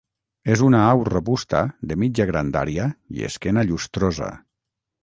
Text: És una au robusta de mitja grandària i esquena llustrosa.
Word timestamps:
És 0.53 0.63
una 0.67 0.79
au 0.93 1.03
robusta 1.09 1.61
de 1.91 1.99
mitja 2.05 2.27
grandària 2.33 2.89
i 3.19 3.31
esquena 3.31 3.69
llustrosa. 3.71 4.35